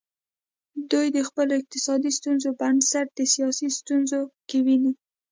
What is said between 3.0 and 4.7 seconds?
د سیاسي ستونزو کې